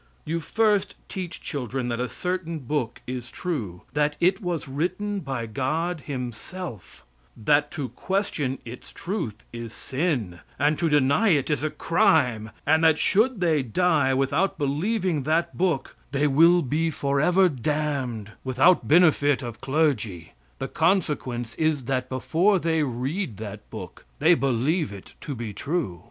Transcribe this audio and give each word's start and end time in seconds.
You 0.25 0.39
first 0.39 0.95
teach 1.09 1.41
children 1.43 1.87
that 1.89 1.99
a 1.99 2.09
certain 2.09 2.57
book 2.57 3.01
is 3.05 3.29
true 3.29 3.83
that 3.93 4.17
it 4.19 4.41
was 4.41 4.67
written 4.67 5.19
by 5.19 5.45
God 5.45 6.01
himself 6.07 7.05
that 7.37 7.69
to 7.73 7.89
question 7.89 8.57
its 8.65 8.91
truth 8.91 9.43
is 9.53 9.71
sin, 9.73 10.39
that 10.57 10.79
to 10.79 10.89
deny 10.89 11.27
it 11.27 11.51
is 11.51 11.61
a 11.63 11.69
crime, 11.69 12.49
and 12.65 12.83
that 12.83 12.97
should 12.97 13.41
they 13.41 13.61
die 13.61 14.11
without 14.15 14.57
believing 14.57 15.21
that 15.21 15.55
book 15.55 15.95
they 16.11 16.25
will 16.25 16.63
be 16.63 16.89
forever 16.89 17.47
damned 17.47 18.31
without 18.43 18.87
benefit 18.87 19.43
of 19.43 19.61
clergy; 19.61 20.33
the 20.57 20.67
consequence 20.67 21.53
is 21.59 21.83
that 21.85 22.09
before 22.09 22.57
they 22.57 22.81
read 22.81 23.37
that 23.37 23.69
book 23.69 24.03
they 24.17 24.33
believe 24.33 24.91
it 24.91 25.13
to 25.21 25.35
be 25.35 25.53
true. 25.53 25.99